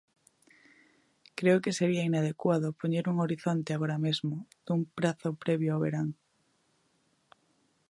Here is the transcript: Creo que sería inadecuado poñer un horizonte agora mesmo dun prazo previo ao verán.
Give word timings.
Creo 1.37 1.61
que 1.63 1.77
sería 1.79 2.07
inadecuado 2.09 2.77
poñer 2.79 3.05
un 3.11 3.17
horizonte 3.25 3.69
agora 3.73 3.97
mesmo 4.05 4.35
dun 4.65 4.81
prazo 4.97 5.29
previo 5.43 5.69
ao 5.71 5.83
verán. 5.85 6.07